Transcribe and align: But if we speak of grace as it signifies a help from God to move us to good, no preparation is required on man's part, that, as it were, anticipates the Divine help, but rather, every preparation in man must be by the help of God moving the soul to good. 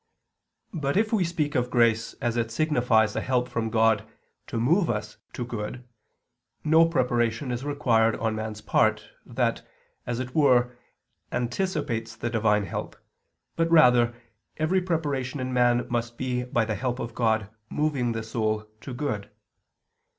But 0.73 0.97
if 0.97 1.13
we 1.13 1.23
speak 1.23 1.53
of 1.53 1.69
grace 1.69 2.15
as 2.15 2.35
it 2.35 2.49
signifies 2.49 3.15
a 3.15 3.21
help 3.21 3.47
from 3.47 3.69
God 3.69 4.03
to 4.47 4.57
move 4.59 4.89
us 4.89 5.17
to 5.33 5.45
good, 5.45 5.87
no 6.63 6.87
preparation 6.89 7.51
is 7.51 7.63
required 7.63 8.15
on 8.15 8.33
man's 8.33 8.61
part, 8.61 9.11
that, 9.27 9.61
as 10.07 10.19
it 10.19 10.33
were, 10.33 10.75
anticipates 11.31 12.15
the 12.15 12.31
Divine 12.31 12.63
help, 12.65 12.95
but 13.55 13.69
rather, 13.69 14.15
every 14.57 14.81
preparation 14.81 15.39
in 15.39 15.53
man 15.53 15.85
must 15.87 16.17
be 16.17 16.45
by 16.45 16.65
the 16.65 16.73
help 16.73 16.97
of 16.97 17.13
God 17.13 17.51
moving 17.69 18.13
the 18.13 18.23
soul 18.23 18.65
to 18.81 18.95
good. 18.95 19.29